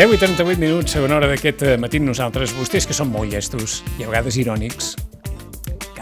[0.00, 4.06] 10 i 38 minuts, segona hora d'aquest matí nosaltres, vostès que són molt llestos i
[4.06, 4.94] a vegades irònics,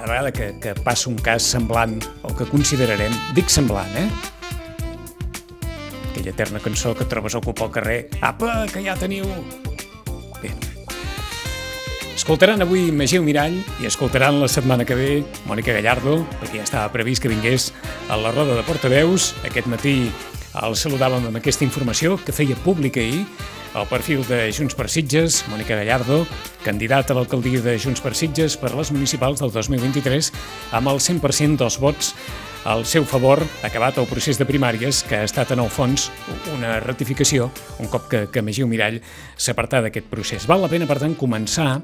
[0.08, 4.08] cada vegada que, que passa un cas semblant o que considerarem, dic semblant, eh?
[6.08, 9.28] Aquella eterna cançó que trobes al cop al carrer, apa, que ja teniu...
[10.40, 10.54] Bé,
[12.16, 15.10] Escoltaran avui Magiu Mirall i escoltaran la setmana que ve
[15.46, 17.70] Mònica Gallardo, perquè ja estava previst que vingués
[18.08, 19.34] a la roda de portaveus.
[19.44, 20.08] Aquest matí
[20.56, 23.24] el saludàvem amb aquesta informació que feia pública ahir
[23.76, 26.22] el perfil de Junts per Sitges, Mònica Gallardo,
[26.64, 30.32] candidata a l'alcaldia de Junts per Sitges per les municipals del 2023,
[30.74, 32.14] amb el 100% dels vots
[32.68, 36.08] al seu favor, acabat el procés de primàries, que ha estat en el fons
[36.56, 38.98] una ratificació, un cop que, que Magiu Mirall
[39.36, 40.48] s'apartà d'aquest procés.
[40.48, 41.78] Val la pena, per tant, començar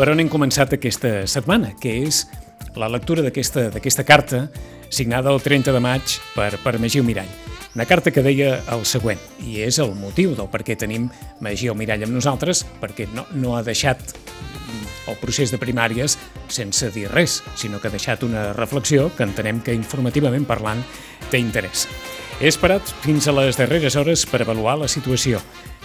[0.00, 2.24] per on hem començat aquesta setmana, que és
[2.80, 4.46] la lectura d'aquesta carta
[4.90, 7.30] signada el 30 de maig per, per Magiu Mirall.
[7.74, 11.06] Una carta que deia el següent, i és el motiu del per què tenim
[11.40, 14.10] Magí al mirall amb nosaltres, perquè no, no ha deixat
[15.10, 16.16] el procés de primàries
[16.50, 20.82] sense dir res, sinó que ha deixat una reflexió que entenem que informativament parlant
[21.30, 21.86] té interès.
[22.40, 25.42] He esperat fins a les darreres hores per avaluar la situació.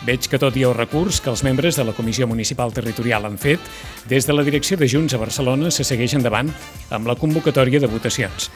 [0.07, 3.37] Veig que tot i el recurs que els membres de la Comissió Municipal Territorial han
[3.37, 3.59] fet,
[4.07, 6.51] des de la direcció de Junts a Barcelona se segueix endavant
[6.95, 8.49] amb la convocatòria de votacions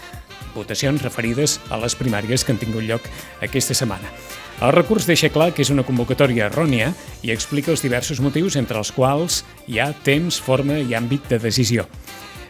[0.55, 3.05] votacions referides a les primàries que han tingut lloc
[3.45, 4.11] aquesta setmana.
[4.59, 6.89] El recurs deixa clar que és una convocatòria errònia
[7.23, 11.39] i explica els diversos motius entre els quals hi ha temps, forma i àmbit de
[11.39, 11.85] decisió.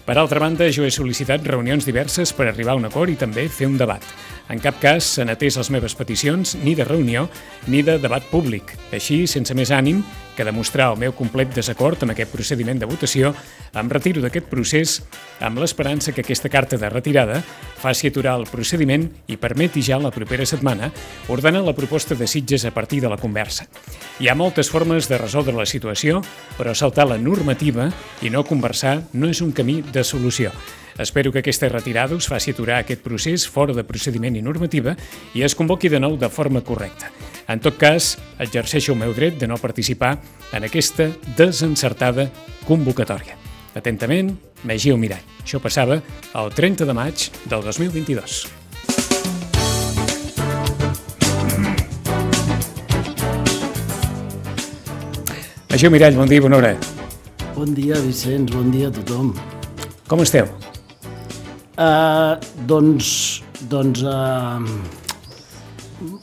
[0.10, 3.46] Per altra banda, jo he sol·licitat reunions diverses per arribar a un acord i també
[3.46, 4.02] fer un debat.
[4.50, 7.28] En cap cas s'han atès les meves peticions ni de reunió
[7.70, 8.74] ni de debat públic.
[8.90, 10.02] Així, sense més ànim
[10.34, 13.34] que demostrar el meu complet desacord amb aquest procediment de votació,
[13.78, 14.96] em retiro d'aquest procés
[15.46, 17.44] amb l'esperança que aquesta carta de retirada
[17.80, 20.90] faci aturar el procediment i permeti ja la propera setmana
[21.30, 23.68] ordenar la proposta de Sitges a partir de la conversa.
[24.20, 26.24] Hi ha moltes formes de resoldre la situació,
[26.58, 27.92] però saltar la normativa
[28.24, 30.56] i no conversar no és un camí de solució.
[31.00, 34.98] Espero que aquesta retirada us faci aturar aquest procés fora de procediment i normativa
[35.32, 37.08] i es convoqui de nou de forma correcta.
[37.48, 40.18] En tot cas, exerceixo el meu dret de no participar
[40.52, 41.08] en aquesta
[41.40, 42.28] desencertada
[42.68, 43.40] convocatòria.
[43.80, 44.36] Atentament,
[44.68, 45.24] Magí Mirall.
[45.40, 46.02] Això passava
[46.36, 48.44] el 30 de maig del 2022.
[55.72, 56.76] Magí Mirall, bon dia, bona hora.
[57.56, 59.32] Bon dia, Vicenç, bon dia a tothom.
[60.10, 60.50] Com esteu?
[61.80, 62.36] Uh,
[62.68, 63.40] doncs,
[63.72, 64.60] doncs uh,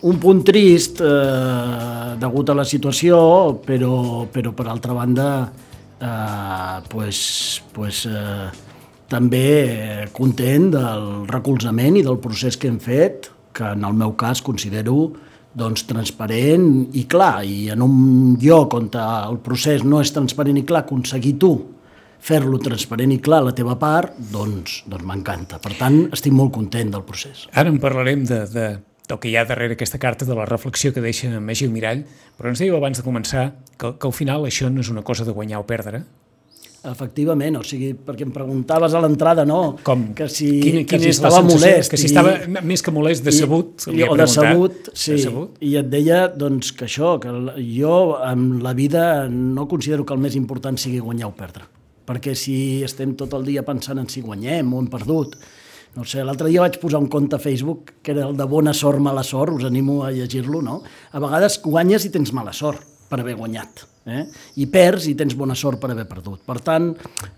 [0.05, 3.17] un punt trist uh, degut a la situació,
[3.65, 7.21] però, però per altra banda uh, pues,
[7.73, 8.51] pues, uh,
[9.09, 14.45] també content del recolzament i del procés que hem fet, que en el meu cas
[14.45, 15.07] considero
[15.57, 16.69] doncs, transparent
[17.01, 21.39] i clar, i en un lloc on el procés no és transparent i clar, aconseguir
[21.41, 21.55] tu
[22.27, 25.61] fer-lo transparent i clar a la teva part, doncs, doncs m'encanta.
[25.63, 27.47] Per tant, estic molt content del procés.
[27.55, 28.67] Ara en parlarem de, de,
[29.07, 32.05] del que hi ha darrere aquesta carta, de la reflexió que deixa Magí Mirall,
[32.37, 33.49] però ens dèieu abans de començar
[33.79, 36.05] que, que al final això no és una cosa de guanyar o perdre,
[36.87, 39.75] Efectivament, o sigui, perquè em preguntaves a l'entrada, no?
[39.83, 40.05] Com?
[40.15, 41.91] Que si, quina, que si estava molest.
[41.91, 45.17] Que si estava més que molest, decebut, i, i, o decebut, sí.
[45.17, 45.57] Decebut.
[45.67, 50.23] I et deia doncs, que això, que jo en la vida no considero que el
[50.23, 51.67] més important sigui guanyar o perdre
[52.07, 55.37] perquè si estem tot el dia pensant en si guanyem o hem perdut,
[55.97, 58.75] no sé, l'altre dia vaig posar un compte a Facebook que era el de bona
[58.77, 60.83] sort, mala sort, us animo a llegir-lo, no?
[61.13, 64.25] A vegades guanyes i tens mala sort per haver guanyat, eh?
[64.61, 66.43] i perds i tens bona sort per haver perdut.
[66.45, 66.91] Per tant,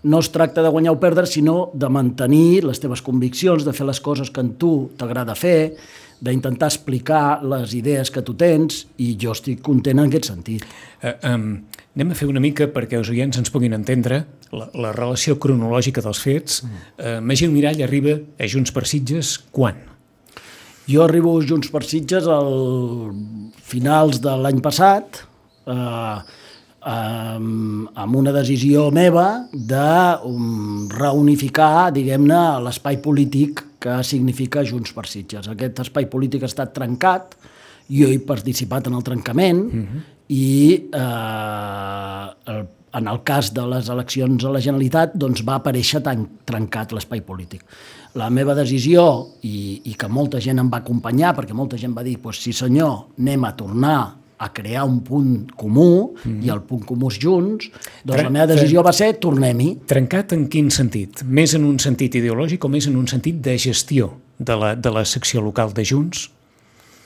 [0.03, 3.87] no es tracta de guanyar o perdre, sinó de mantenir les teves conviccions, de fer
[3.87, 5.75] les coses que en tu t'agrada fer,
[6.19, 10.65] d'intentar explicar les idees que tu tens i jo estic content en aquest sentit.
[10.99, 11.45] Uh, um,
[11.95, 16.03] anem a fer una mica perquè els oients ens puguin entendre la, la relació cronològica
[16.05, 16.63] dels fets.
[16.63, 16.83] Mm.
[16.97, 19.79] Uh, Magí Mirall arriba a Junts per Sitges quan?
[20.89, 22.53] Jo arribo a Junts per Sitges al
[23.69, 25.19] finals de l'any passat,
[25.69, 26.37] eh,
[26.81, 29.89] amb una decisió meva de
[30.25, 35.51] um, reunificar, diguem-ne, l'espai polític que significa Junts per Sitges.
[35.51, 37.35] Aquest espai polític ha estat trencat,
[37.89, 39.85] jo he participat en el trencament uh mhm.
[39.85, 40.07] -huh.
[40.29, 46.01] I eh, el, en el cas de les eleccions a la Generalitat, doncs va aparèixer
[46.05, 47.65] tan trencat l'espai polític.
[48.17, 49.03] La meva decisió,
[49.45, 52.53] i, i que molta gent em va acompanyar, perquè molta gent va dir, pues, sí
[52.53, 53.99] senyor, anem a tornar
[54.39, 56.39] a crear un punt comú, mm.
[56.47, 59.73] i el punt comú és junts, doncs Tren la meva decisió va ser tornem-hi.
[59.89, 61.25] Trencat en quin sentit?
[61.27, 64.93] Més en un sentit ideològic o més en un sentit de gestió de la, de
[64.95, 66.29] la secció local de Junts?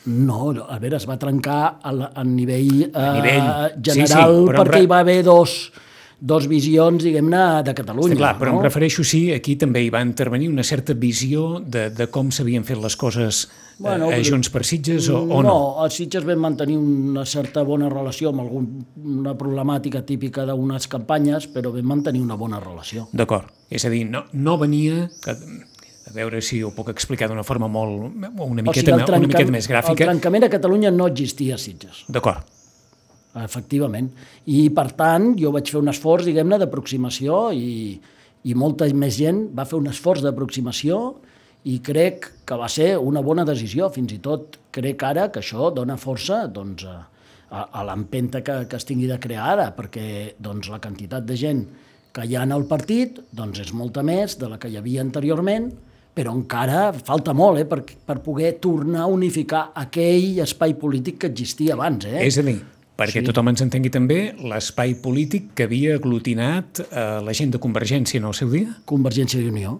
[0.05, 4.57] No, a veure, es va trencar a, a nivell, a nivell eh, general sí, sí,
[4.57, 5.53] perquè hi va haver dos,
[6.19, 8.11] dos visions, diguem-ne, de Catalunya.
[8.11, 8.59] Està clar, però no?
[8.59, 12.67] em refereixo, sí, aquí també hi va intervenir una certa visió de, de com s'havien
[12.67, 15.47] fet les coses eh, bueno, a Junts per Sitges o, o no?
[15.47, 21.47] No, a Sitges vam mantenir una certa bona relació amb alguna problemàtica típica d'unes campanyes,
[21.51, 23.07] però vam mantenir una bona relació.
[23.11, 25.07] D'acord, és a dir, no, no venia...
[25.23, 25.35] Que
[26.13, 29.53] a veure si ho puc explicar d'una forma molt, una miqueta, o sigui, una miqueta
[29.53, 29.95] més gràfica.
[29.97, 32.03] El trencament a Catalunya no existia a Sitges.
[32.13, 32.45] D'acord.
[33.41, 34.11] Efectivament.
[34.45, 37.97] I, per tant, jo vaig fer un esforç, diguem-ne, d'aproximació i,
[38.45, 40.99] i molta més gent va fer un esforç d'aproximació
[41.65, 43.89] i crec que va ser una bona decisió.
[43.95, 46.99] Fins i tot crec ara que això dona força doncs, a,
[47.49, 51.39] a, a l'empenta que, que es tingui de crear ara, perquè doncs, la quantitat de
[51.39, 51.63] gent
[52.13, 55.01] que hi ha en el partit doncs, és molta més de la que hi havia
[55.01, 55.71] anteriorment,
[56.13, 61.31] però encara falta molt eh, per, per poder tornar a unificar aquell espai polític que
[61.33, 62.05] existia abans.
[62.09, 62.21] Eh?
[62.27, 62.59] És a dir,
[62.99, 63.27] perquè sí.
[63.29, 68.29] tothom ens entengui també, l'espai polític que havia aglutinat eh, la gent de Convergència en
[68.29, 68.77] el seu dia?
[68.89, 69.79] Convergència i Unió.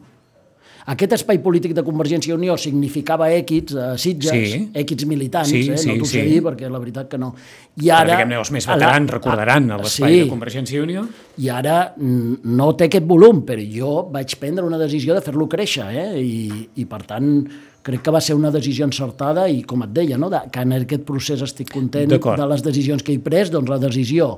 [0.92, 4.62] Aquest espai polític de Convergència i Unió significava èquits, eh, Sitges, sí.
[4.84, 5.78] èquits militants, sí, eh?
[5.88, 6.18] no t'ho sí.
[6.18, 7.32] sé dir perquè la veritat que no.
[7.80, 11.06] I ara, Però, els més veterans la, recordaran l'espai sí, de Convergència i Unió.
[11.40, 15.88] I ara no té aquest volum, però jo vaig prendre una decisió de fer-lo créixer,
[15.94, 16.10] eh?
[16.20, 17.32] I, i per tant
[17.84, 20.30] crec que va ser una decisió encertada i, com et deia, no?
[20.32, 23.80] de, que en aquest procés estic content de les decisions que he pres, doncs la
[23.82, 24.38] decisió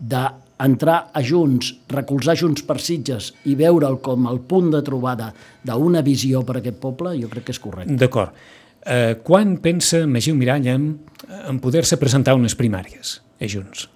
[0.00, 0.24] de
[0.60, 5.30] entrar a Junts, recolzar Junts per Sitges i veure'l com el punt de trobada
[5.64, 7.96] d'una visió per a aquest poble, jo crec que és correcte.
[8.00, 8.36] D'acord.
[8.80, 10.84] Eh, quan pensa Magiu Mirall en,
[11.28, 13.88] en poder-se presentar unes primàries a Junts?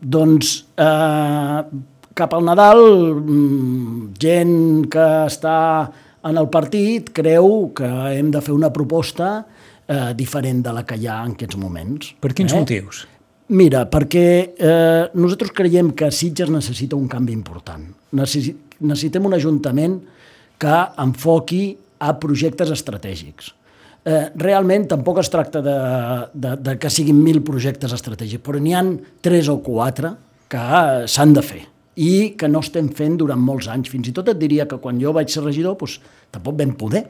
[0.00, 1.58] Doncs eh,
[2.16, 2.80] cap al Nadal,
[3.20, 5.58] mm, gent que està
[6.22, 9.32] en el partit creu que hem de fer una proposta
[9.86, 12.14] eh, diferent de la que hi ha en aquests moments.
[12.22, 12.60] Per quins eh?
[12.60, 13.06] motius?
[13.52, 14.26] Mira, perquè
[14.56, 17.84] eh, nosaltres creiem que Sitges necessita un canvi important.
[18.16, 19.98] Necessitem un ajuntament
[20.62, 21.64] que enfoqui
[22.00, 23.50] a projectes estratègics.
[24.08, 25.76] Eh, realment tampoc es tracta de,
[26.32, 30.14] de, de que siguin mil projectes estratègics, però n'hi han tres o quatre
[30.50, 30.64] que
[31.12, 31.62] s'han de fer
[32.00, 33.92] i que no estem fent durant molts anys.
[33.92, 36.00] Fins i tot et diria que quan jo vaig ser regidor doncs,
[36.32, 37.04] tampoc vam poder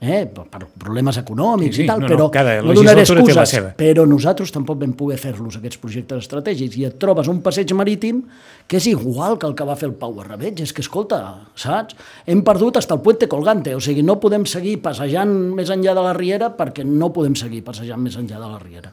[0.00, 3.54] eh, per problemes econòmics sí, sí, i tal, no, però no, cada no donaré excuses,
[3.78, 8.22] però nosaltres tampoc vam poder fer-los, aquests projectes estratègics, i et trobes un passeig marítim
[8.68, 11.20] que és igual que el que va fer el Pau Arrabeig, és que, escolta,
[11.60, 11.96] saps?
[12.26, 16.08] Hem perdut hasta el puente colgante, o sigui, no podem seguir passejant més enllà de
[16.08, 18.92] la riera perquè no podem seguir passejant més enllà de la riera.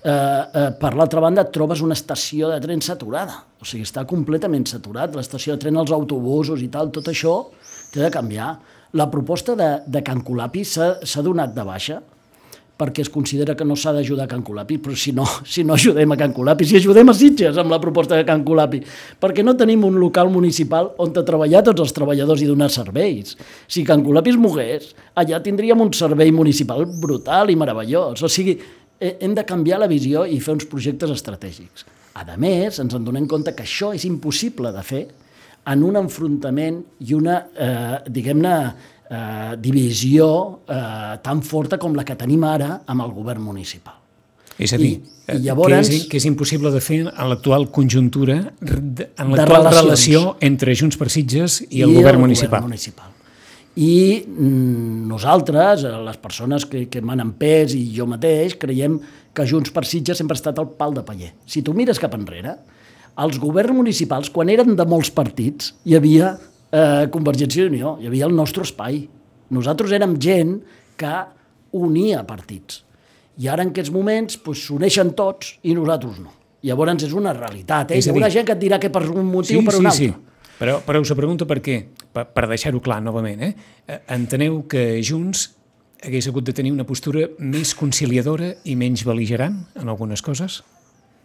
[0.00, 4.06] Eh, eh, per l'altra banda, et trobes una estació de tren saturada, o sigui, està
[4.08, 7.34] completament saturat, l'estació de tren, els autobusos i tal, tot això
[7.92, 8.54] té de canviar
[8.92, 12.00] la proposta de, de Can Colapi s'ha donat de baixa
[12.80, 16.14] perquè es considera que no s'ha d'ajudar Can Colapi, però si no, si no ajudem
[16.14, 18.80] a Can Colapi, si ajudem a Sitges amb la proposta de Can Colapi,
[19.20, 23.36] perquè no tenim un local municipal on treballar tots els treballadors i donar serveis.
[23.68, 24.90] Si Can Colapi es mogués,
[25.20, 28.24] allà tindríem un servei municipal brutal i meravellós.
[28.24, 28.56] O sigui,
[29.00, 31.84] hem de canviar la visió i fer uns projectes estratègics.
[32.20, 35.04] A més, ens en donem compte que això és impossible de fer
[35.66, 38.56] en un enfrontament i una, eh, diguem-ne,
[39.10, 40.28] eh, divisió
[40.66, 43.98] eh, tan forta com la que tenim ara amb el govern municipal.
[44.60, 47.70] És a dir, I, i llavors, que, és, que és impossible de fer en l'actual
[47.72, 52.58] conjuntura, en l'actual relació entre Junts per Sitges i el, i govern, el municipal.
[52.58, 53.08] govern municipal.
[53.80, 58.98] I mm, nosaltres, eh, les persones que, que m'han empès i jo mateix, creiem
[59.32, 61.32] que Junts per Sitges sempre ha estat el pal de paller.
[61.48, 62.58] Si tu mires cap enrere,
[63.18, 68.10] els governs municipals, quan eren de molts partits, hi havia eh, Convergència i Unió, hi
[68.10, 69.02] havia el nostre espai.
[69.50, 70.58] Nosaltres érem gent
[71.00, 71.14] que
[71.76, 72.84] unia partits.
[73.40, 76.34] I ara en aquests moments s'uneixen doncs, tots i nosaltres no.
[76.66, 78.00] Llavors és una realitat, eh?
[78.00, 79.88] És Hi haurà gent que et dirà que per un motiu sí, per un sí,
[79.88, 80.10] altre.
[80.10, 80.56] Sí.
[80.60, 81.78] Però, però us pregunto per què,
[82.12, 83.40] per, per deixar-ho clar novament.
[83.46, 83.54] Eh?
[83.88, 84.02] eh?
[84.12, 85.46] Enteneu que Junts
[86.04, 90.60] hagués hagut de tenir una postura més conciliadora i menys beligerant en algunes coses?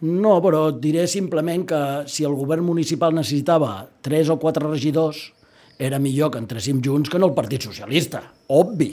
[0.03, 1.79] No, però et diré simplement que
[2.11, 5.31] si el govern municipal necessitava tres o quatre regidors,
[5.79, 8.21] era millor que entréssim junts que no el Partit Socialista,
[8.55, 8.91] obvi.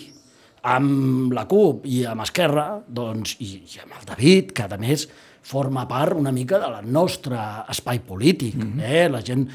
[0.62, 5.08] Amb la CUP i amb Esquerra, doncs, i, i amb el David, que a més
[5.42, 8.54] forma part una mica de la nostra espai polític.
[8.54, 8.82] Mm -hmm.
[8.82, 9.08] eh?
[9.08, 9.48] La gent,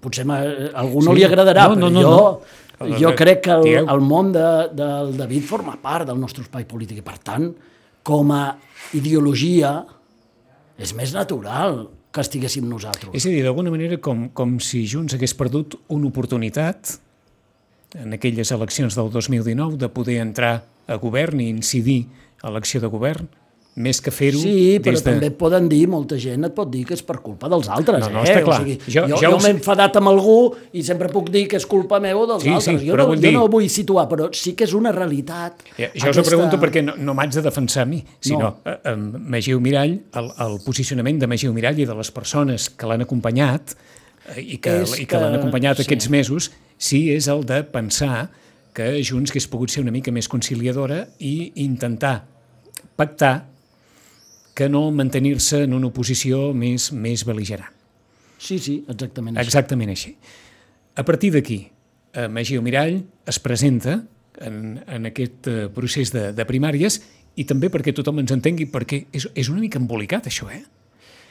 [0.00, 0.38] potser a
[0.80, 1.18] algú no sí.
[1.18, 2.00] li agradarà, no, no, no,
[2.78, 2.98] però jo, no.
[2.98, 6.98] jo crec que el, el món de, del David forma part del nostre espai polític
[6.98, 7.48] i, per tant,
[8.02, 8.56] com a
[8.94, 9.84] ideologia,
[10.78, 13.12] és més natural que estiguéssim nosaltres.
[13.14, 16.96] És a dir, d'alguna manera, com, com si Junts hagués perdut una oportunitat
[17.98, 20.54] en aquelles eleccions del 2019 de poder entrar
[20.86, 22.04] a govern i incidir
[22.42, 23.28] a l'acció de govern
[23.74, 24.38] més que fer-ho...
[24.38, 25.02] Sí, però de...
[25.02, 28.04] també poden dir, molta gent et pot dir que és per culpa dels altres.
[28.04, 28.30] No, no, eh?
[28.30, 28.60] està clar.
[28.60, 29.42] O sigui, jo jo, jo us...
[29.42, 30.36] m'he enfadat amb algú
[30.78, 32.78] i sempre puc dir que és culpa meva o dels sí, altres.
[32.80, 33.32] Sí, jo, no, jo dir...
[33.34, 35.64] no ho vull situar, però sí que és una realitat.
[35.72, 36.12] Ja, jo aquesta...
[36.12, 38.52] us ho pregunto perquè no, no m'haig de defensar a mi, sinó no.
[38.62, 38.94] a, a
[39.34, 43.74] Magiu Mirall, el, el posicionament de Magiu Mirall i de les persones que l'han acompanyat
[43.74, 45.88] eh, i que, i que, que l'han acompanyat sí.
[45.88, 48.28] aquests mesos, sí és el de pensar
[48.74, 52.20] que Junts hagués pogut ser una mica més conciliadora i intentar
[52.98, 53.34] pactar
[54.54, 57.72] que no mantenir-se en una oposició més, més beligerant.
[58.38, 59.48] Sí, sí, exactament així.
[59.48, 60.14] Exactament així.
[60.94, 61.58] A partir d'aquí,
[62.14, 63.98] eh, Magí Mirall es presenta
[64.40, 67.00] en, en aquest eh, procés de, de primàries
[67.34, 70.62] i també perquè tothom ens entengui, perquè és, és una mica embolicat això, eh?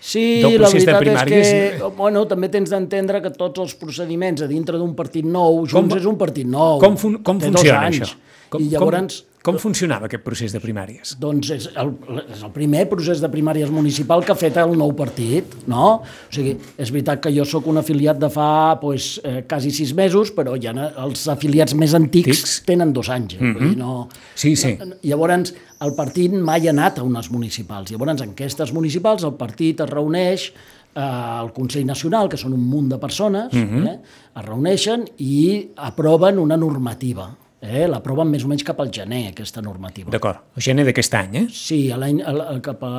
[0.04, 1.50] Sí, la veritat és
[1.80, 5.94] que bueno, també tens d'entendre que tots els procediments a dintre d'un partit nou, Junts
[5.94, 8.18] com, és un partit nou, com, fun com funciona anys, això?
[8.52, 11.18] Com, I llavors com funcionava aquest procés de primàries?
[11.20, 11.90] Doncs és el,
[12.32, 15.88] és el primer procés de primàries municipal que ha fet el nou partit, no?
[16.00, 19.92] O sigui, és veritat que jo sóc un afiliat de fa pues, eh, quasi sis
[19.98, 20.72] mesos, però ja
[21.04, 22.56] els afiliats més antics Tics?
[22.70, 23.36] tenen dos anys.
[23.40, 23.76] Mm -hmm.
[23.76, 24.78] no, sí, sí.
[24.80, 27.92] No, llavors, el partit mai ha anat a unes municipals.
[27.92, 30.54] Llavors, en aquestes municipals, el partit es reuneix
[30.96, 33.88] eh, al Consell Nacional, que són un munt de persones, mm -hmm.
[33.88, 34.00] eh,
[34.40, 37.86] es reuneixen i aproven una normativa Eh?
[37.88, 40.12] L'aproven més o menys cap al gener, aquesta normativa.
[40.12, 41.44] D'acord, el gener d'aquest any, eh?
[41.56, 42.20] Sí, l'any
[42.66, 42.96] cap a...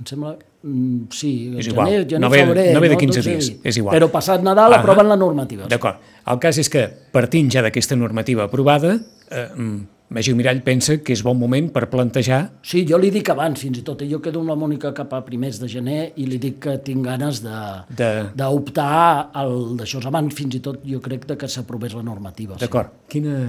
[0.00, 0.36] em sembla...
[0.66, 1.90] Mm, sí, és igual.
[1.92, 2.64] gener, gener no ve, febrer...
[2.74, 3.26] No ve de 15 no?
[3.28, 3.92] dies, és igual.
[3.94, 5.68] Però passat Nadal ah aproven la normativa.
[5.70, 6.00] D'acord.
[6.32, 8.96] El cas és que, partint ja d'aquesta normativa aprovada,
[9.28, 9.76] eh, mm,
[10.08, 12.38] Magiu Mirall pensa que és bon moment per plantejar...
[12.62, 14.04] Sí, jo li dic abans, fins i tot.
[14.06, 17.02] Jo quedo amb la Mònica cap a primers de gener i li dic que tinc
[17.08, 19.40] ganes d'optar de...
[19.42, 22.54] al d'això abans, fins i tot jo crec que s'aprovés la normativa.
[22.60, 22.94] D'acord.
[22.94, 23.16] Sí.
[23.16, 23.40] Quina,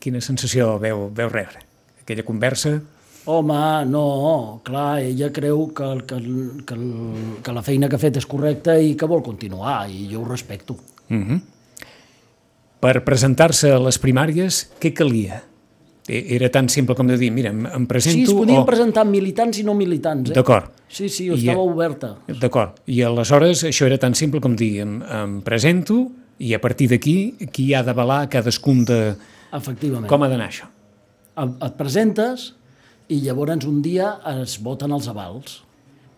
[0.00, 1.62] quina sensació veu, veu rebre?
[2.02, 2.76] Aquella conversa?
[3.26, 6.20] Home, no, clar, ella creu que, que,
[6.66, 6.76] que,
[7.42, 10.28] que la feina que ha fet és correcta i que vol continuar, i jo ho
[10.28, 10.76] respecto.
[11.08, 11.40] Mm -hmm.
[12.80, 15.42] Per presentar-se a les primàries, què calia?
[16.06, 18.16] E, era tan simple com de dir, mira, em presento...
[18.16, 18.66] Sí, es podien o...
[18.66, 20.30] presentar militants i no militants.
[20.30, 20.34] Eh?
[20.34, 20.70] D'acord.
[20.88, 22.16] Sí, sí, estava I, oberta.
[22.28, 22.78] D'acord.
[22.86, 27.48] I aleshores això era tan simple com dir, em, em presento i a partir d'aquí,
[27.50, 29.16] qui ha d'avalar cadascun de,
[29.52, 30.08] Efectivament.
[30.10, 30.70] Com ha d'anar això?
[31.36, 32.50] Et presentes
[33.12, 35.62] i llavors un dia es voten els avals.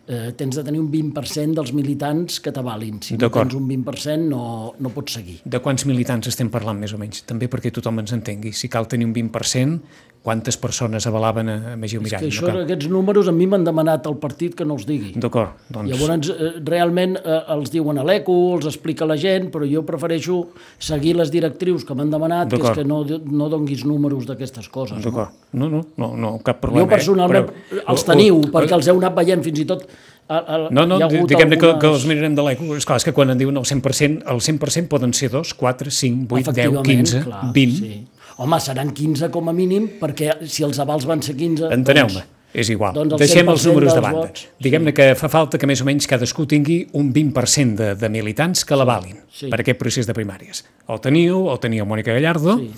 [0.09, 2.95] Eh, tens de tenir un 20% dels militants que t'avalin.
[3.05, 4.39] Si no tens un 20% no,
[4.81, 5.35] no pots seguir.
[5.45, 7.21] De quants militants estem parlant més o menys?
[7.29, 8.49] També perquè tothom ens entengui.
[8.57, 9.77] Si cal tenir un 20%,
[10.21, 12.25] quantes persones avalaven a, a Magiu Mirall.
[12.27, 14.85] És que això, no aquests números a mi m'han demanat al partit que no els
[14.87, 15.13] digui.
[15.15, 15.55] D'acord.
[15.71, 15.93] Doncs...
[15.93, 20.41] Llavors, eh, realment eh, els diuen a l'ECO, els explica la gent, però jo prefereixo
[20.75, 24.99] seguir les directrius que m'han demanat, que és que no, no donguis números d'aquestes coses.
[25.05, 25.31] D'acord.
[25.53, 25.71] No?
[25.71, 26.83] no, no, no, cap problema.
[26.83, 27.57] Jo personalment eh?
[27.71, 27.87] però...
[27.95, 29.87] els teniu, o, perquè els heu anat veient fins i tot
[30.29, 31.57] el, no, no, diguem-ne algunes...
[31.57, 32.67] que, que els mirarem de l'ECO.
[32.77, 35.89] És clar, és que quan en diuen el 100%, el 100% poden ser 2, 4,
[35.89, 37.79] 5, 8, 10, 15, clar, 20.
[37.79, 37.99] Sí
[38.39, 41.71] home, seran 15 com a mínim, perquè si els avals van ser 15...
[41.75, 42.21] Enteneu-me.
[42.21, 42.95] Doncs, és igual.
[42.95, 44.29] Doncs el Deixem els números de banda.
[44.63, 48.65] Diguem-ne que fa falta que més o menys cadascú tingui un 20% de, de militants
[48.65, 49.51] que l'avalin sí.
[49.51, 50.63] per aquest procés de primàries.
[50.89, 52.57] El teniu, el tenia Mònica Gallardo.
[52.63, 52.71] Sí.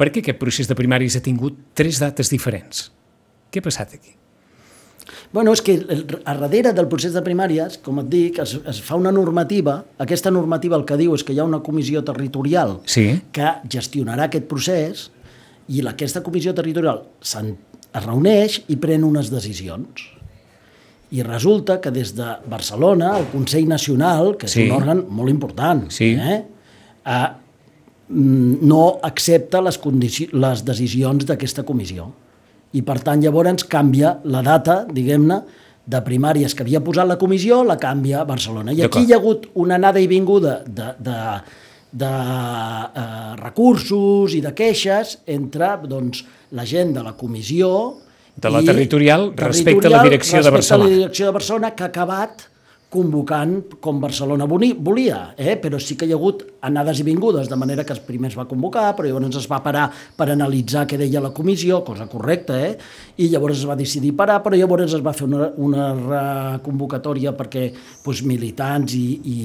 [0.00, 2.88] Per què aquest procés de primàries ha tingut tres dates diferents?
[3.52, 4.16] Què ha passat aquí?
[5.32, 5.76] Bueno, és que
[6.24, 10.32] a darrere del procés de primàries, com et dic, es, es fa una normativa, aquesta
[10.34, 13.06] normativa el que diu és que hi ha una comissió territorial sí.
[13.32, 15.08] que gestionarà aquest procés
[15.70, 20.06] i la, aquesta comissió territorial es reuneix i pren unes decisions.
[21.10, 24.68] I resulta que des de Barcelona, el Consell Nacional, que és sí.
[24.68, 26.12] un òrgan molt important, sí.
[26.14, 26.40] eh,
[27.02, 27.28] eh,
[28.10, 29.78] no accepta les,
[30.32, 32.10] les decisions d'aquesta comissió
[32.72, 35.40] i per tant llavors canvia la data, diguem-ne,
[35.90, 38.74] de primàries que havia posat la comissió, la canvia a Barcelona.
[38.76, 41.16] I aquí hi ha hagut una anada i vinguda de, de,
[42.02, 46.22] de eh, recursos i de queixes entre doncs,
[46.54, 47.72] la gent de la comissió
[48.36, 50.88] de la territorial, territorial respecte a la direcció de Barcelona.
[50.88, 52.46] la direcció de Barcelona que ha acabat
[52.90, 55.54] convocant com Barcelona volia, eh?
[55.62, 58.48] però sí que hi ha hagut anades i vingudes, de manera que primer es va
[58.50, 62.74] convocar, però llavors es va parar per analitzar què deia la comissió, cosa correcta, eh?
[63.22, 67.68] i llavors es va decidir parar, però llavors es va fer una, una convocatòria perquè
[68.02, 69.40] doncs, militants i, i,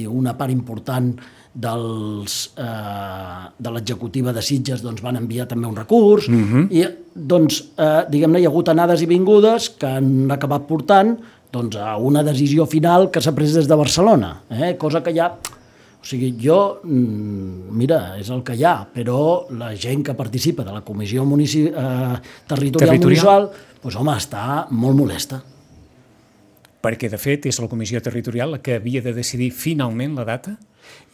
[0.00, 1.14] i una part important
[1.54, 6.52] dels, eh, de l'executiva de Sitges doncs, van enviar també un recurs, uh mhm.
[6.52, 6.66] -huh.
[6.74, 11.18] i doncs, eh, diguem-ne, hi ha hagut anades i vingudes que han acabat portant
[11.52, 14.76] doncs, a una decisió final que s'ha pres des de Barcelona, eh?
[14.80, 15.32] cosa que ja...
[15.98, 20.62] O sigui, jo, mm, mira, és el que hi ha, però la gent que participa
[20.62, 21.72] de la Comissió Munici eh,
[22.46, 23.48] Territorial, Territorial Municipal,
[23.82, 25.40] doncs, home, està molt molesta.
[26.86, 30.54] Perquè, de fet, és la Comissió Territorial la que havia de decidir finalment la data?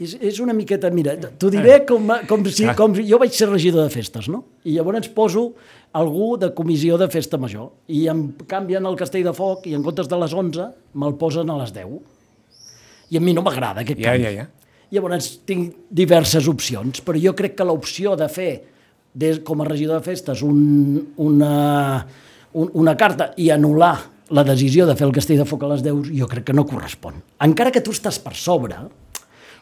[0.02, 1.84] És, és una miqueta, mira, t'ho diré ah.
[1.86, 4.42] com, com si com, jo vaig ser regidor de festes, no?
[4.66, 5.52] I llavors poso
[5.94, 9.84] algú de comissió de festa major i em canvien el castell de foc i en
[9.86, 11.94] comptes de les 11 me'l posen a les 10.
[13.14, 14.26] I a mi no m'agrada aquest ja, canvi.
[14.26, 14.80] Ja, ja.
[14.94, 18.50] Llavors tinc diverses opcions, però jo crec que l'opció de fer
[19.14, 21.54] des, com a regidor de festes un, una,
[22.52, 23.94] un, una carta i anul·lar
[24.34, 26.66] la decisió de fer el castell de foc a les 10 jo crec que no
[26.66, 27.20] correspon.
[27.44, 28.78] Encara que tu estàs per sobre,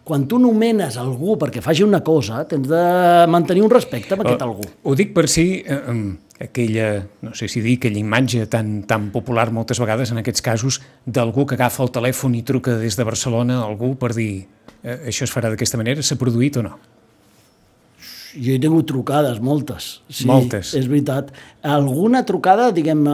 [0.05, 2.83] quan tu nomenes algú perquè faci una cosa, tens de
[3.31, 4.67] mantenir un respecte amb aquest algú.
[4.83, 5.81] Ho dic per si eh,
[6.43, 6.89] aquella,
[7.23, 11.47] no sé si dir, aquella imatge tan, tan popular moltes vegades en aquests casos d'algú
[11.47, 14.33] que agafa el telèfon i truca des de Barcelona a algú per dir
[14.83, 16.75] eh, això es farà d'aquesta manera, s'ha produït o no?
[18.33, 19.99] Jo he tingut trucades, moltes.
[20.09, 20.71] Sí, moltes.
[20.79, 21.29] És veritat.
[21.69, 23.05] Alguna trucada, diguem,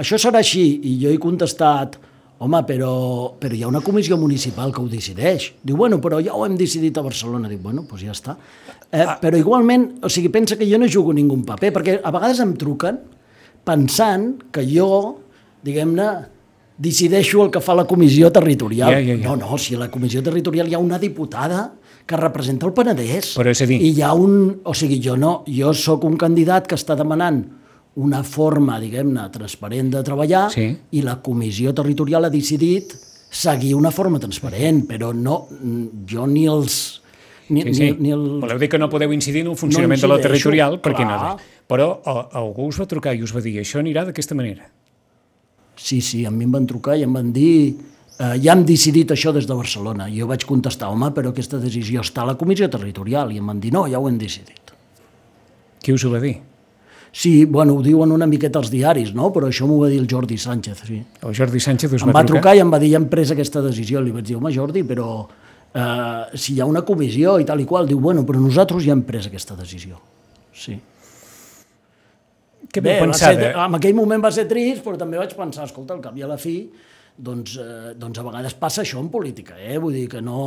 [0.00, 1.98] això serà així, i jo he contestat,
[2.42, 2.92] home, però,
[3.38, 5.52] però hi ha una comissió municipal que ho decideix.
[5.62, 7.50] Diu, bueno, però ja ho hem decidit a Barcelona.
[7.50, 8.36] Dic, bueno, doncs ja està.
[8.90, 9.16] Eh, ah.
[9.22, 12.56] Però igualment, o sigui, pensa que jo no jugo ningú paper, perquè a vegades em
[12.58, 12.98] truquen
[13.66, 14.90] pensant que jo,
[15.62, 16.08] diguem-ne,
[16.82, 18.90] decideixo el que fa la comissió territorial.
[18.90, 19.22] Ja, ja, ja.
[19.28, 21.68] No, no, si a la comissió territorial hi ha una diputada
[22.06, 23.36] que representa el Penedès.
[23.38, 23.78] Però és a dir...
[23.78, 24.62] I hi ha un...
[24.66, 27.44] O sigui, jo no, jo sóc un candidat que està demanant
[28.00, 30.68] una forma, diguem-ne, transparent de treballar sí.
[30.96, 32.94] i la comissió territorial ha decidit
[33.32, 35.46] seguir una forma transparent, però no,
[36.08, 37.00] jo ni els...
[37.52, 37.88] Ni, sí, sí.
[37.90, 38.22] Ni, ni el...
[38.40, 41.18] Voleu dir que no podeu incidir en el funcionament no de la territorial perquè clar.
[41.34, 41.50] no...
[41.68, 41.88] Però
[42.36, 44.66] algú us va trucar i us va dir això anirà d'aquesta manera.
[45.76, 49.12] Sí, sí, a mi em van trucar i em van dir eh, ja hem decidit
[49.14, 50.08] això des de Barcelona.
[50.12, 53.32] Jo vaig contestar, home, però aquesta decisió està a la comissió territorial.
[53.32, 54.72] I em van dir, no, ja ho hem decidit.
[55.82, 56.36] Qui us ho va dir?
[57.12, 59.28] Sí, bueno, ho diuen una miqueta als diaris, no?
[59.34, 60.78] però això m'ho va dir el Jordi Sánchez.
[60.88, 60.96] Sí.
[61.20, 62.40] El Jordi Sánchez us va, em va trucar?
[62.40, 64.00] trucar i em va dir, ja hem pres aquesta decisió.
[64.00, 67.68] Li vaig dir, home, Jordi, però eh, si hi ha una comissió i tal i
[67.68, 70.00] qual, diu, bueno, però nosaltres ja hem pres aquesta decisió.
[70.56, 70.78] Sí.
[72.72, 75.92] Què Bé, pensar, ser, en aquell moment va ser trist, però també vaig pensar, escolta,
[75.92, 76.56] al cap i a la fi,
[77.12, 79.76] doncs, eh, doncs a vegades passa això en política, eh?
[79.76, 80.40] vull dir que no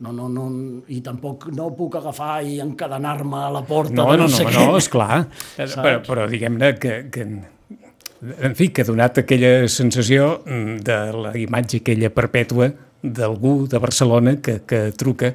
[0.00, 0.44] no, no, no,
[0.88, 4.70] i tampoc no puc agafar i encadenar-me a la porta no, no, no, sé no,
[4.72, 10.80] no, esclar, però, però diguem-ne que, que en fi, que ha donat aquella sensació mm,
[10.86, 15.34] de la imatge aquella perpètua d'algú de Barcelona que, que truca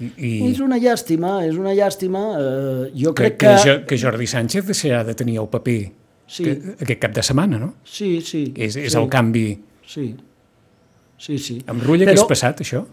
[0.00, 0.30] i...
[0.48, 2.22] És una llàstima, és una llàstima.
[2.40, 3.74] Eh, jo crec que, que...
[3.90, 5.80] Que Jordi Sánchez deixarà de tenir el paper
[6.24, 6.46] sí.
[6.46, 7.74] que, aquest cap de setmana, no?
[7.84, 8.46] Sí, sí.
[8.56, 8.98] És, és sí.
[9.00, 9.44] el canvi...
[9.90, 10.06] Sí,
[11.20, 11.58] sí, sí.
[11.68, 12.14] Amb Rulla Però...
[12.14, 12.84] què has passat, això?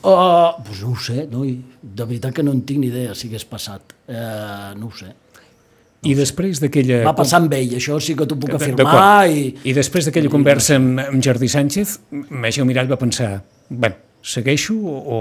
[0.00, 1.42] Uh, pues no ho sé, no?
[1.44, 3.92] De veritat que no en tinc ni idea si hagués passat.
[4.08, 5.10] Uh, no ho sé.
[5.10, 7.02] No I després d'aquella...
[7.04, 9.26] Va passar amb ell, això sí que t'ho puc afirmar.
[9.28, 11.98] I, I després d'aquella conversa amb, amb Jordi Sánchez,
[12.30, 13.34] Magí Mirall va pensar,
[13.68, 14.96] bueno, segueixo o...
[14.96, 15.20] o...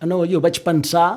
[0.00, 1.08] Ah, no, jo vaig pensar,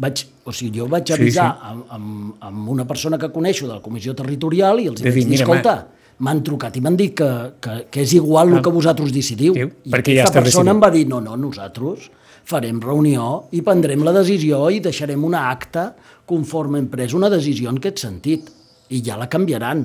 [0.00, 1.72] vaig, o sigui, jo vaig avisar sí, sí.
[1.72, 5.18] Amb, amb, amb una persona que coneixo de la comissió territorial i els de vaig
[5.18, 5.74] dir, dir escolta,
[6.24, 7.28] m'han trucat i m'han dit que,
[7.60, 8.62] que, que és igual el ah.
[8.64, 9.56] que vosaltres decidiu.
[9.56, 10.74] Diu, I perquè aquesta ja persona decidit.
[10.76, 12.08] em va dir, no, no, nosaltres
[12.46, 15.90] farem reunió i prendrem la decisió i deixarem una acta
[16.26, 18.52] conforme hem pres una decisió en aquest sentit.
[18.86, 19.82] I ja la canviaran.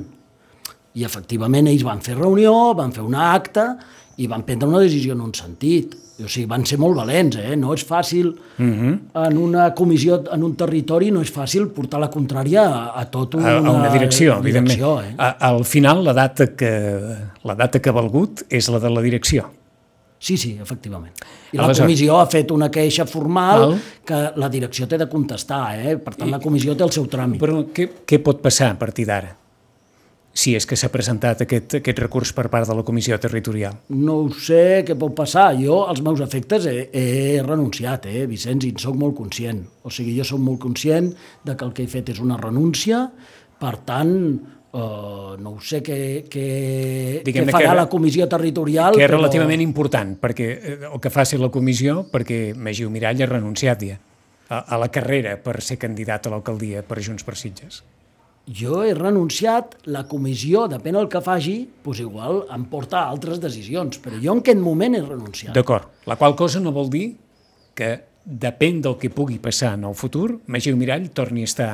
[0.94, 3.72] I efectivament ells van fer reunió, van fer una acta
[4.22, 5.96] i van prendre una decisió en un sentit.
[6.26, 7.56] O sigui, van ser molt valents, eh?
[7.60, 8.82] No és fàcil, uh mhm.
[8.82, 9.28] -huh.
[9.28, 13.36] en una comissió, en un territori, no és fàcil portar la contrària a, a tot
[13.36, 15.12] una, a, a una direcció, direcció evidentment.
[15.12, 15.16] Eh?
[15.18, 16.72] A, al final, la data, que,
[17.44, 19.50] la data que ha valgut és la de la direcció.
[20.22, 21.14] Sí, sí, efectivament.
[21.52, 23.80] I Aleshores, la comissió ha fet una queixa formal val.
[24.06, 25.98] que la direcció té de contestar, eh?
[25.98, 27.42] per tant I, la comissió té el seu tràmit.
[27.42, 29.41] Però què, què pot passar a partir d'ara?
[30.34, 33.76] Si és que s'ha presentat aquest, aquest recurs per part de la Comissió Territorial?
[33.92, 35.50] No ho sé què pot passar.
[35.60, 39.62] Jo, als meus efectes, he, he renunciat, eh, Vicenç, i en sóc molt conscient.
[39.84, 41.12] O sigui, jo sóc molt conscient
[41.44, 43.06] de que el que he fet és una renúncia,
[43.62, 44.18] per tant,
[44.72, 45.96] Uh, no ho sé què,
[46.32, 46.44] què,
[47.28, 48.96] què farà que, la comissió territorial.
[48.96, 49.18] Que és però...
[49.18, 53.98] relativament important, perquè eh, el que faci la comissió, perquè Magiu Mirall ha renunciat ja
[54.48, 57.82] a, a la carrera per ser candidat a l'alcaldia per Junts per Sitges.
[58.50, 63.40] Jo he renunciat, la comissió, depèn del que faci, doncs igual em porta a altres
[63.40, 65.54] decisions, però jo en aquest moment he renunciat.
[65.56, 67.06] D'acord, la qual cosa no vol dir
[67.78, 67.94] que
[68.26, 71.72] depèn del que pugui passar en el futur, Magiu Mirall torni a estar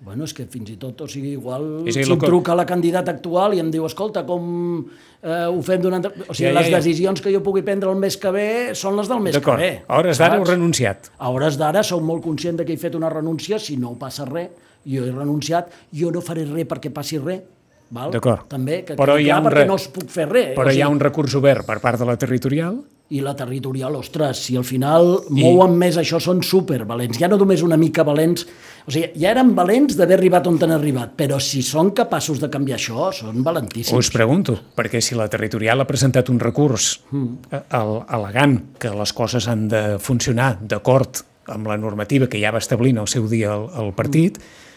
[0.00, 2.24] Bueno, és que fins i tot, o sigui, igual és si em que...
[2.24, 4.46] truca la candidata actual i em diu, escolta, com
[4.80, 6.06] eh, ho fem durant...
[6.08, 6.78] O sigui, ja, ja, les ja.
[6.78, 8.46] decisions que jo pugui prendre el mes que ve
[8.80, 9.68] són les del mes que ve.
[9.84, 11.12] A hores d'ara heu renunciat.
[11.20, 14.24] A hores d'ara sou molt conscient de que he fet una renúncia, si no passa
[14.24, 17.42] res, jo he renunciat, jo no faré res perquè passi res,
[17.90, 18.14] Val?
[18.46, 19.66] També, que però hi ha un perquè re...
[19.66, 20.54] no es puc fer res.
[20.54, 20.78] Però o sigui...
[20.78, 22.78] hi ha un recurs obert per part de la territorial
[23.10, 25.40] i la territorial, ostres, si al final I...
[25.40, 27.18] mouen més això, són supervalents.
[27.18, 28.44] Ja no només una mica valents,
[28.86, 32.46] o sigui, ja eren valents d'haver arribat on han arribat, però si són capaços de
[32.52, 33.96] canviar això, són valentíssims.
[33.98, 37.66] Us pregunto, perquè si la territorial ha presentat un recurs mm.
[37.74, 42.94] al·legant que les coses han de funcionar d'acord amb la normativa que ja va establir
[42.94, 44.69] el seu dia el, el partit, mm.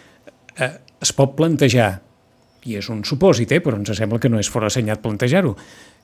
[0.58, 1.96] Eh, es pot plantejar,
[2.64, 5.56] i és un supòsit, eh, però ens sembla que no és fora assenyat plantejar-ho,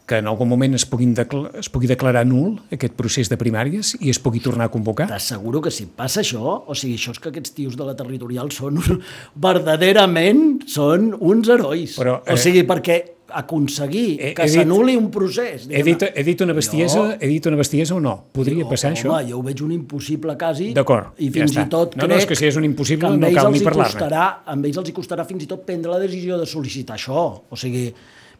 [0.10, 4.10] que en algun moment es, puguin es pugui declarar nul aquest procés de primàries i
[4.10, 5.06] es pugui tornar a convocar?
[5.12, 8.50] T'asseguro que si passa això, o sigui, això és que aquests tios de la territorial
[8.52, 8.82] són
[9.48, 11.94] verdaderament són uns herois.
[12.02, 13.00] Però, eh, o sigui, perquè
[13.42, 15.68] aconseguir he, que s'anuli un procés.
[15.70, 17.18] He dit, he dit una bestiesa, no.
[17.20, 18.16] he dit una bestiesa o no?
[18.36, 19.12] Podria no, passar home, això?
[19.14, 20.72] Home, jo ho veig un impossible quasi.
[20.78, 23.12] D'acord, I fins ja i tot no, crec no, és que si és un impossible
[23.18, 24.24] no cal ni parlar-ne.
[24.54, 27.26] Amb ells els hi costarà fins i tot prendre la decisió de sol·licitar això.
[27.50, 27.88] O sigui,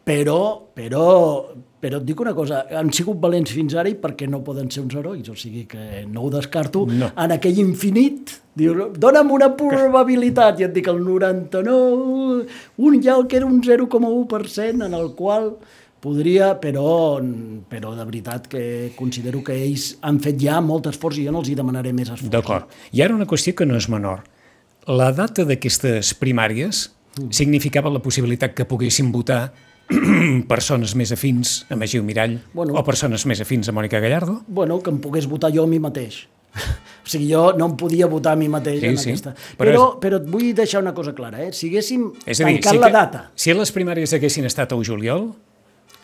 [0.04, 0.38] però,
[0.74, 1.06] però,
[1.80, 4.84] però et dic una cosa, han sigut valents fins ara i perquè no poden ser
[4.84, 7.10] uns herois, o sigui que no ho descarto no.
[7.16, 8.38] en aquell infinit.
[8.60, 12.48] Diu, dona'm una probabilitat, i et dic el 99,
[12.82, 15.54] un ja que era un 0,1% en el qual
[16.00, 17.20] podria, però,
[17.68, 21.44] però de veritat que considero que ells han fet ja molt esforç i jo no
[21.44, 22.32] els hi demanaré més esforç.
[22.32, 22.76] D'acord.
[22.96, 24.24] I ara una qüestió que no és menor.
[24.88, 27.30] La data d'aquestes primàries mm.
[27.36, 29.50] significava la possibilitat que poguessin votar
[30.52, 34.40] persones més afins a Magiu Mirall bueno, o persones més afins a Mònica Gallardo?
[34.46, 36.26] Bueno, que em pogués votar jo a mi mateix.
[37.04, 39.10] o sigui, jo no em podia votar a mi mateix sí, en sí.
[39.10, 39.34] aquesta.
[39.58, 40.00] Però, però, és...
[40.02, 41.52] però et vull deixar una cosa clara, eh?
[41.56, 43.24] Si haguéssim és a dir, tancat si la data...
[43.34, 45.30] Si les primàries haguessin estat al juliol,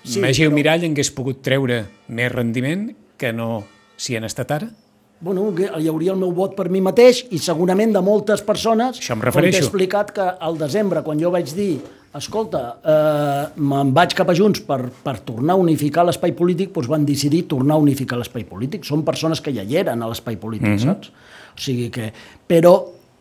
[0.02, 0.58] sí, Magiu però...
[0.58, 3.64] Mirall hagués pogut treure més rendiment que no
[3.96, 4.72] si han estat ara?
[5.20, 9.14] bueno, hi hauria el meu vot per mi mateix i segurament de moltes persones Això
[9.16, 9.56] em refereixo.
[9.56, 11.78] com t'he explicat que al desembre, quan jo vaig dir
[12.18, 16.90] escolta, eh, me'n vaig cap a Junts per, per tornar a unificar l'espai polític, doncs
[16.90, 18.84] van decidir tornar a unificar l'espai polític.
[18.88, 20.84] Són persones que ja hi eren a l'espai polític, mm -hmm.
[20.84, 21.08] saps?
[21.56, 22.12] O sigui que...
[22.48, 22.74] Però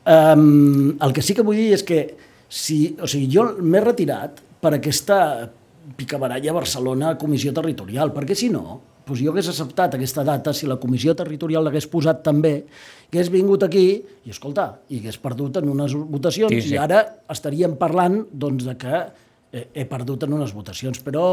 [0.06, 2.16] eh, el que sí que vull dir és que
[2.48, 5.50] si, o sigui, jo m'he retirat per aquesta
[5.96, 10.54] picabaralla a Barcelona a comissió territorial, perquè si no, doncs jo hagués acceptat aquesta data
[10.54, 12.56] si la comissió territorial l'hagués posat també,
[13.16, 16.76] hagués vingut aquí i, escolta, i hagués perdut en unes votacions sí, sí.
[16.76, 17.02] i ara
[17.32, 19.04] estaríem parlant doncs, de que
[19.56, 21.26] he, he perdut en unes votacions, però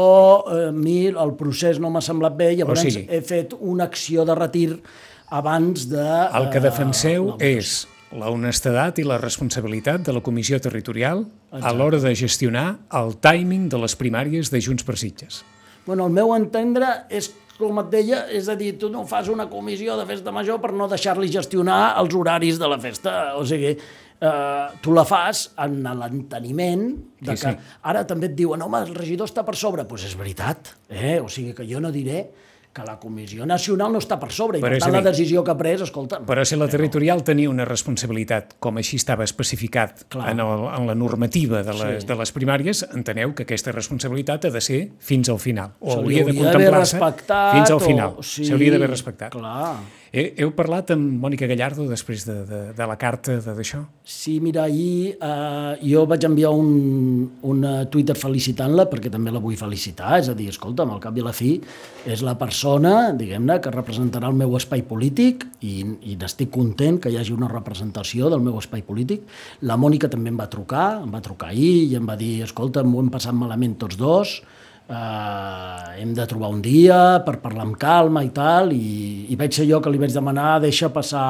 [0.47, 3.89] eh, a mi el procés no m'ha semblat bé, llavors o sigui, he fet una
[3.91, 4.69] acció de retir
[5.33, 6.05] abans de...
[6.39, 11.65] El que defenseu eh, és la honestedat i la responsabilitat de la Comissió Territorial Exacte.
[11.65, 15.41] a l'hora de gestionar el timing de les primàries de Junts per Sitges.
[15.87, 19.47] Bueno, el meu entendre és com et deia, és a dir, tu no fas una
[19.51, 23.35] comissió de festa major per no deixar-li gestionar els horaris de la festa.
[23.39, 26.87] O sigui, eh, tu la fas en l'enteniment
[27.19, 27.75] de sí, que sí.
[27.91, 29.83] ara també et diuen, home, el regidor està per sobre.
[29.83, 31.19] Doncs pues és veritat, eh?
[31.21, 32.25] o sigui que jo no diré
[32.73, 35.53] que la Comissió Nacional no està per sobre, i però per tant la decisió que
[35.53, 36.19] ha pres, escolta...
[36.25, 40.97] Però si la territorial tenia una responsabilitat, com així estava especificat en, el, en la
[40.97, 42.09] normativa de les, sí.
[42.09, 46.23] de les primàries, enteneu que aquesta responsabilitat ha de ser fins al final, o hauria,
[46.23, 48.17] hauria de contemplar-se fins al final.
[48.23, 49.37] S'hauria sí, d'haver respectat.
[49.37, 49.75] Clar.
[50.13, 53.79] Heu parlat amb Mònica Gallardo després de, de, de la carta d'això?
[54.05, 56.67] Sí, mira, ahir eh, jo vaig enviar un,
[57.49, 61.25] un Twitter felicitant-la perquè també la vull felicitar, és a dir, escolta, al cap i
[61.25, 61.55] la fi
[62.05, 67.09] és la persona, diguem-ne, que representarà el meu espai polític i, i n'estic content que
[67.09, 69.25] hi hagi una representació del meu espai polític.
[69.65, 72.85] La Mònica també em va trucar, em va trucar ahir i em va dir, escolta,
[72.85, 74.43] m'ho hem passat malament tots dos,
[74.89, 79.55] eh, hem de trobar un dia per parlar amb calma i tal, i, i vaig
[79.55, 81.27] ser jo que li vaig demanar deixa passar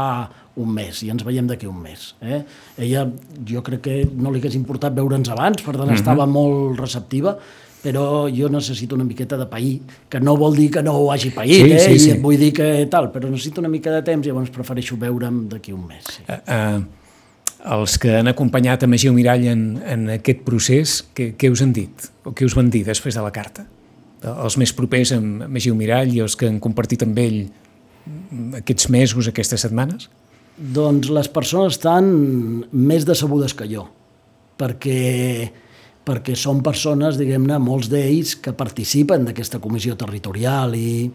[0.55, 2.13] un mes i ens veiem d'aquí un mes.
[2.21, 2.43] Eh?
[2.85, 3.07] Ella,
[3.49, 5.93] jo crec que no li hagués importat veure'ns abans, per tant uh mhm.
[5.93, 6.01] -huh.
[6.01, 7.37] estava molt receptiva,
[7.83, 11.31] però jo necessito una miqueta de pair, que no vol dir que no ho hagi
[11.31, 11.79] paït, sí, eh?
[11.79, 12.11] sí, sí.
[12.11, 15.49] I vull dir que tal, però necessito una mica de temps i llavors prefereixo veure'm
[15.49, 16.03] d'aquí un mes.
[16.07, 16.23] Sí.
[16.29, 17.02] Uh, uh,
[17.63, 21.71] els que han acompanyat a Magiu Mirall en, en aquest procés, què, què us han
[21.75, 22.09] dit?
[22.27, 23.65] O què us van dir després de la carta?
[24.23, 27.39] Els més propers amb Magiu Mirall i els que han compartit amb ell
[28.59, 30.09] aquests mesos, aquestes setmanes?
[30.53, 32.09] Doncs les persones estan
[32.71, 33.87] més decebudes que jo,
[34.59, 35.47] perquè,
[36.05, 41.07] perquè són persones, diguem-ne, molts d'ells que participen d'aquesta comissió territorial i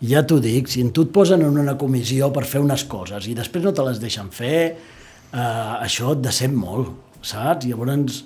[0.00, 3.36] ja t'ho dic, si tu et posen en una comissió per fer unes coses i
[3.36, 4.78] després no te les deixen fer,
[5.32, 7.66] eh, això et decep molt, saps?
[7.68, 8.24] Llavors,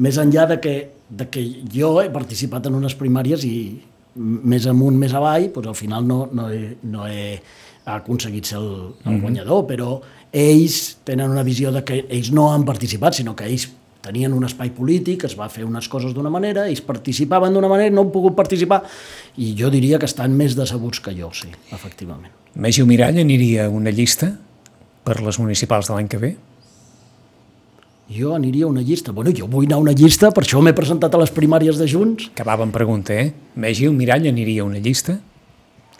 [0.00, 0.74] més enllà de que,
[1.08, 3.56] de que jo he participat en unes primàries i
[4.20, 7.34] més amunt, més avall, doncs al final no, no, he, no he
[7.90, 8.70] aconseguit ser el,
[9.04, 9.20] el mhm.
[9.24, 13.68] guanyador, però ells tenen una visió de que ells no han participat, sinó que ells
[14.00, 17.92] tenien un espai polític, es va fer unes coses d'una manera, ells participaven d'una manera,
[17.92, 18.80] no han pogut participar,
[19.36, 22.32] i jo diria que estan més decebuts que jo, sí, efectivament.
[22.54, 24.32] Mègio Mirall aniria una llista
[25.10, 26.34] per les municipals de l'any que ve?
[28.10, 29.14] Jo aniria a una llista.
[29.14, 31.86] Bueno, jo vull anar a una llista, per això m'he presentat a les primàries de
[31.90, 32.30] Junts.
[32.34, 33.30] Acabava amb pregunta, eh?
[33.58, 35.20] Mègio Mirall aniria a una llista?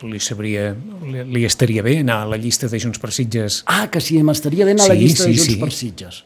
[0.09, 0.71] li, sabria,
[1.05, 3.61] li, li estaria bé anar a la llista de Junts per Sitges?
[3.69, 5.57] Ah, que si m'estaria bé anar sí, a la llista sí, de Junts sí.
[5.61, 6.21] per Sitges.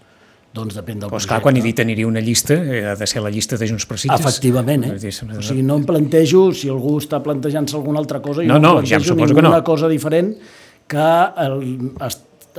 [0.54, 1.32] Doncs depèn del pues projecte.
[1.32, 3.88] Clar, quan he dit aniria una llista, eh, ha de ser la llista de Junts
[3.90, 4.20] per Sitges.
[4.22, 4.92] Efectivament, eh?
[4.94, 8.86] O sigui, no em plantejo, si algú està plantejant-se alguna altra cosa, no, no, no
[8.86, 9.56] ja em suposo que no.
[9.66, 10.36] cosa diferent
[10.86, 11.10] que
[11.42, 11.58] el,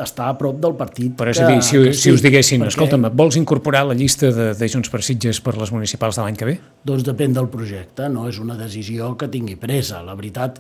[0.02, 1.14] està a prop del partit.
[1.18, 2.74] Però és a dir, si, si us diguessin, perquè...
[2.74, 6.40] escolta'm, vols incorporar la llista de, de Junts per Sitges per les municipals de l'any
[6.40, 6.58] que ve?
[6.88, 10.02] Doncs depèn del projecte, no és una decisió que tingui presa.
[10.06, 10.60] La veritat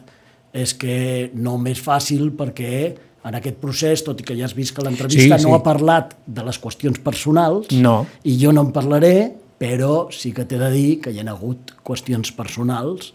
[0.56, 0.98] és que
[1.36, 2.78] no m'és fàcil perquè
[3.26, 5.50] en aquest procés, tot i que ja has vist que l'entrevista sí, sí.
[5.50, 8.04] no ha parlat de les qüestions personals, no.
[8.24, 9.16] i jo no en parlaré,
[9.58, 13.14] però sí que t'he de dir que hi ha hagut qüestions personals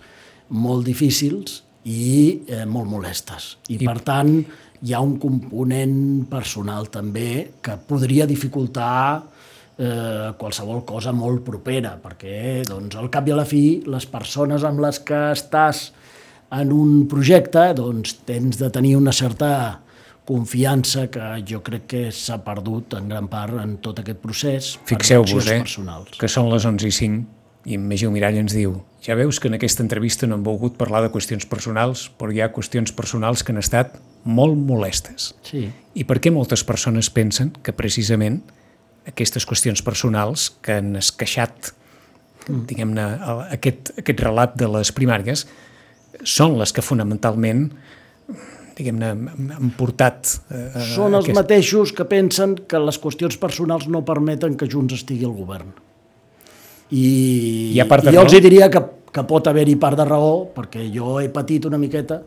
[0.51, 3.55] molt difícils i eh, molt molestes.
[3.69, 4.35] I, I per tant,
[4.81, 9.21] hi ha un component personal també que podria dificultar
[9.77, 14.65] eh, qualsevol cosa molt propera, perquè doncs, al cap i a la fi les persones
[14.65, 15.91] amb les que estàs
[16.57, 19.53] en un projecte doncs, tens de tenir una certa
[20.31, 25.47] confiança que jo crec que s'ha perdut en gran part en tot aquest procés Fixeu-vos,
[25.47, 26.17] eh, personals.
[26.19, 29.49] que són les 11 i 5 i en Magiu Mirall ens diu ja veus que
[29.49, 33.43] en aquesta entrevista no hem volgut parlar de qüestions personals, però hi ha qüestions personals
[33.43, 33.97] que han estat
[34.29, 35.31] molt molestes.
[35.47, 35.65] Sí.
[35.97, 38.43] I per què moltes persones pensen que precisament
[39.09, 41.73] aquestes qüestions personals que han esqueixat
[42.47, 42.67] mm.
[42.69, 43.07] diguem-ne
[43.57, 45.47] aquest, aquest relat de les primàries
[46.21, 47.71] són les que fonamentalment
[48.77, 49.11] diguem-ne,
[49.57, 50.37] han portat...
[50.53, 51.37] Eh, són els aquest...
[51.37, 55.73] mateixos que pensen que les qüestions personals no permeten que Junts estigui al govern.
[56.91, 57.07] I,
[57.77, 58.83] I, i jo els diria que,
[59.15, 62.21] que pot haver-hi part de raó, perquè jo he patit una miqueta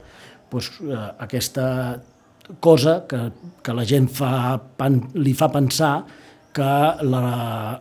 [0.52, 1.68] doncs, eh, aquesta
[2.60, 3.20] cosa que,
[3.64, 5.94] que la gent fa, pan, li fa pensar
[6.54, 6.74] que
[7.10, 7.24] la,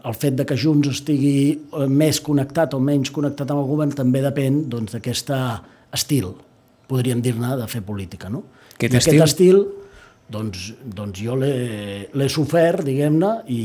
[0.08, 3.92] el fet de que Junts estigui eh, més connectat o menys connectat amb el govern
[3.96, 6.32] també depèn d'aquesta doncs, estil,
[6.88, 8.30] podríem dir-ne, de fer política.
[8.32, 8.46] No?
[8.72, 9.20] Aquest, estil?
[9.20, 9.60] aquest estil,
[10.32, 13.62] doncs, doncs jo l'he sofert, diguem-ne, i,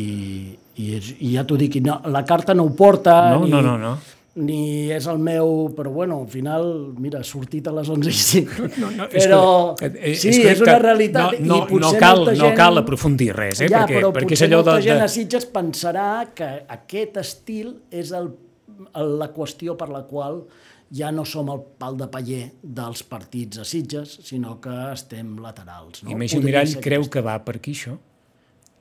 [0.77, 3.75] i, i ja t'ho dic, no, la carta no ho porta, no, ni, no, no,
[3.81, 3.93] no.
[4.35, 5.69] ni és el meu...
[5.77, 6.67] Però bueno, al final,
[6.99, 8.67] mira, ha sortit a les 11 i 5.
[8.81, 9.41] No, no, però
[9.79, 11.39] és que, sí, és, que, és una realitat.
[11.39, 13.71] No, no, no, cal, gent, no cal aprofundir res, eh?
[13.71, 14.89] Ja, perquè, però perquè és allò de, de...
[14.89, 18.33] gent a Sitges pensarà que aquest estil és el,
[18.93, 20.43] la qüestió per la qual
[20.93, 26.03] ja no som el pal de paller dels partits a Sitges, sinó que estem laterals.
[26.03, 26.11] No?
[26.11, 27.97] I Meixi Mirall creu que va per aquí, això?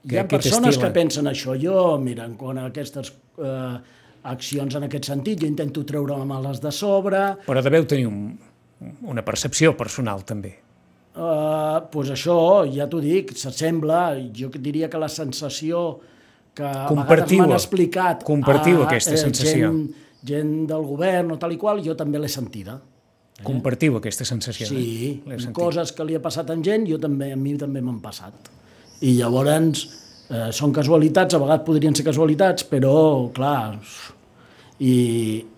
[0.06, 0.84] Que Hi ha persones estil...
[0.84, 1.56] que pensen això.
[1.58, 3.10] Jo, mira, quan aquestes
[3.42, 3.78] eh,
[4.30, 7.22] accions en aquest sentit, jo intento treure males de sobre...
[7.46, 8.22] Però deveu tenir un,
[9.02, 10.54] una percepció personal, també.
[11.16, 12.36] Uh, pues això,
[12.68, 16.02] ja t'ho dic, s'assembla, jo diria que la sensació
[16.56, 18.24] que a vegades m'han explicat...
[18.26, 19.70] Compartiu a, aquesta sensació.
[19.70, 19.80] Gent,
[20.26, 22.78] gent del govern o tal i qual, jo també l'he sentida.
[23.36, 23.44] Eh?
[23.44, 24.68] Compartiu aquesta sensació.
[24.70, 25.38] Sí, eh?
[25.56, 28.50] coses que li ha passat a gent, jo també, a mi també m'han passat.
[29.04, 29.84] I llavors,
[30.30, 32.96] eh, són casualitats, a vegades podrien ser casualitats, però,
[33.36, 33.76] clar,
[34.80, 34.96] i,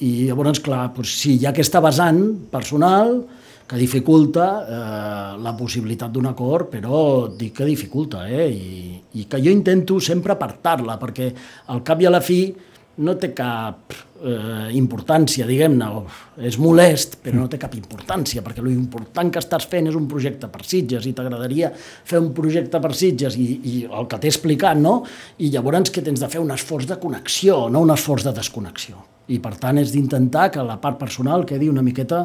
[0.02, 3.20] i llavors, clar, doncs, sí, hi ha aquesta vessant personal
[3.68, 8.48] que dificulta eh, la possibilitat d'un acord, però dic que dificulta, eh?
[8.48, 11.28] I, i que jo intento sempre apartar-la, perquè
[11.74, 12.40] al cap i a la fi
[13.04, 15.90] no té cap eh, importància, diguem-ne,
[16.48, 20.48] és molest, però no té cap importància, perquè l'important que estàs fent és un projecte
[20.50, 24.81] per Sitges i t'agradaria fer un projecte per Sitges i, i el que t'he explicat,
[24.81, 25.02] no?
[25.38, 29.04] I llavors que tens de fer un esforç de connexió, no un esforç de desconnexió.
[29.28, 32.24] I per tant és d'intentar que la part personal quedi una miqueta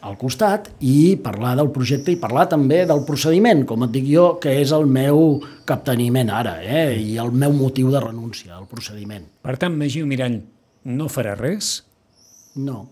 [0.00, 4.26] al costat i parlar del projecte i parlar també del procediment, com et dic jo,
[4.42, 6.96] que és el meu capteniment ara eh?
[6.96, 9.26] i el meu motiu de renúncia al procediment.
[9.44, 10.40] Per tant, Magiu Mirall
[10.88, 11.80] no farà res?
[12.56, 12.86] No.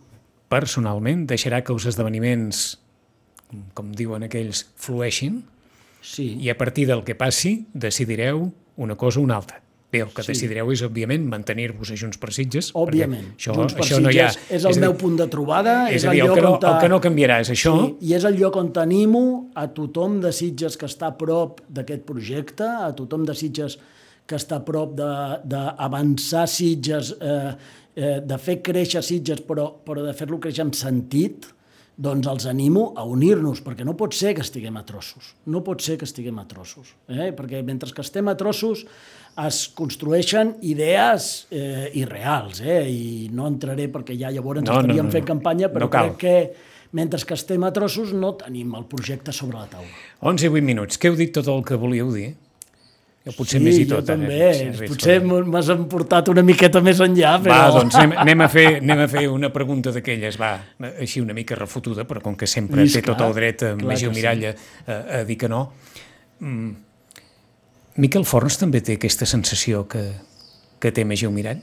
[0.53, 2.67] Personalment deixarà que els esdeveniments,
[3.77, 5.43] com diuen aquells, flueixin?
[6.05, 6.35] Sí.
[6.45, 8.47] I a partir del que passi decidireu
[8.79, 9.61] una cosa o una altra?
[9.89, 10.35] Bé, el que sí.
[10.35, 12.67] decidireu és, òbviament, mantenir-vos a Junts per Sitges.
[12.77, 13.31] Òbviament.
[13.39, 15.27] Això, Junts per això Sitges no hi ha, és el és meu dir, punt de
[15.33, 15.77] trobada.
[15.89, 17.73] És, és a dir, el, el, que no, el que no canviarà és això.
[17.73, 19.23] Sí, I és el lloc on t'animo
[19.57, 23.79] a tothom de Sitges que està a prop d'aquest projecte, a tothom de Sitges
[24.29, 24.93] que està a prop
[25.49, 27.55] d'avançar Sitges, eh,
[27.97, 31.49] eh, de fer créixer Sitges, però, però de fer-lo créixer amb sentit,
[31.99, 35.33] doncs els animo a unir-nos, perquè no pot ser que estiguem a trossos.
[35.51, 36.95] No pot ser que estiguem a trossos.
[37.11, 37.33] Eh?
[37.35, 38.85] Perquè mentre que estem a trossos
[39.39, 42.81] es construeixen idees eh, irreals, eh?
[42.87, 46.19] i no entraré perquè ja llavors no, estaríem no, no, fent campanya, però no crec
[46.23, 46.35] que
[46.99, 49.91] mentre que estem a trossos no tenim el projecte sobre la taula.
[50.23, 51.03] 11 i 8 minuts.
[51.03, 52.33] Què heu dit tot el que volíeu dir?
[53.29, 54.01] Jo potser sí, més i tot.
[54.01, 54.37] Jo també.
[54.47, 54.53] Eh?
[54.73, 57.59] Sí, potser m'has emportat una miqueta més enllà, però...
[57.61, 60.55] Va, doncs anem, anem, a, fer, anem a fer una pregunta d'aquelles, va,
[60.89, 63.75] així una mica refotuda, però com que sempre I té clar, tot el dret a
[63.77, 64.71] Magiu Miralla sí.
[64.87, 65.61] a, a dir que no.
[66.41, 66.71] Mm,
[68.01, 70.07] Miquel Forns també té aquesta sensació que,
[70.81, 71.61] que té Magiu Mirall?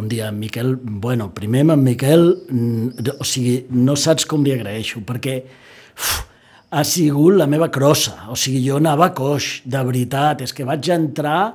[0.00, 5.04] Un dia, Miquel, bueno, primer amb Miquel, mm, o sigui, no saps com li agraeixo,
[5.04, 6.16] perquè uf,
[6.76, 10.90] ha sigut la meva crossa, o sigui, jo anava coix, de veritat, és que vaig
[10.92, 11.54] entrar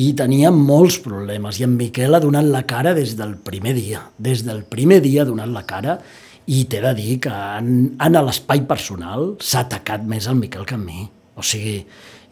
[0.00, 4.06] i tenia molts problemes, i en Miquel ha donat la cara des del primer dia,
[4.16, 5.98] des del primer dia ha donat la cara,
[6.46, 10.76] i t'he de dir que en, en l'espai personal s'ha atacat més el Miquel que
[10.76, 11.04] a mi.
[11.36, 11.80] O sigui,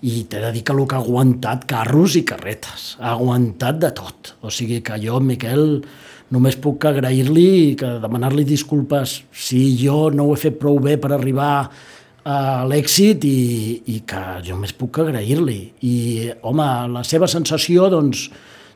[0.05, 3.91] i t'he de dir que el que ha aguantat carros i carretes, ha aguantat de
[3.97, 4.37] tot.
[4.41, 5.83] O sigui que jo, Miquel,
[6.33, 9.19] només puc agrair-li que demanar-li disculpes.
[9.33, 11.57] Si jo no ho he fet prou bé per arribar
[12.25, 13.39] a l'èxit i,
[13.95, 15.61] i que jo només puc agrair-li.
[15.85, 15.95] I,
[16.43, 18.29] home, la seva sensació, doncs,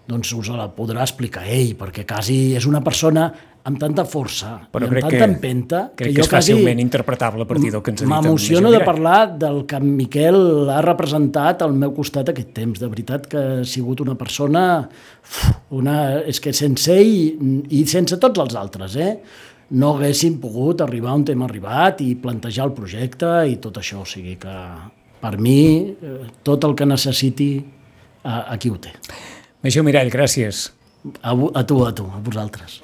[0.09, 3.31] doncs us la podrà explicar ell, perquè quasi és una persona
[3.69, 7.45] amb tanta força Però i amb tanta que, empenta crec que, que és fàcilment interpretable
[7.45, 10.39] a partir del que ens ha dit M'emociono de parlar del que en Miquel
[10.73, 12.81] ha representat al meu costat aquest temps.
[12.81, 14.65] De veritat que ha sigut una persona...
[15.77, 19.11] Una, és que sense ell i sense tots els altres, eh?
[19.71, 24.03] No haguéssim pogut arribar on hem arribat i plantejar el projecte i tot això.
[24.03, 24.55] O sigui que
[25.21, 25.61] per mi
[25.93, 27.51] eh, tot el que necessiti
[28.29, 28.93] aquí ho té.
[29.65, 30.69] Major Mirall, gràcies.
[31.23, 32.81] A, a tu, a tu, a vosaltres.